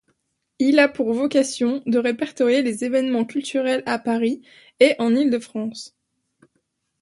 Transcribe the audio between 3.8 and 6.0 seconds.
à Paris et en Île-de-France.